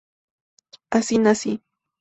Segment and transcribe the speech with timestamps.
[0.89, 1.61] Así nací.